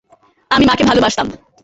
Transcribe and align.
আমি 0.51 0.65
মাকে 0.65 0.83
ভালোবাসতাম। 0.83 1.27